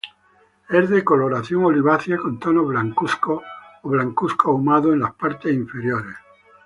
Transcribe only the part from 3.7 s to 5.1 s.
o blancuzco ahumado en